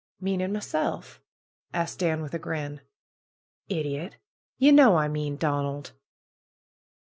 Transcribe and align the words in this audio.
"Meaning 0.19 0.51
myself?" 0.53 1.21
asked 1.75 1.99
Dan 1.99 2.23
with 2.23 2.33
a 2.33 2.39
grin. 2.39 2.81
"Idiot! 3.69 4.15
Ye 4.57 4.71
know 4.71 4.95
I 4.95 5.07
mean 5.07 5.37
Donald." 5.37 5.91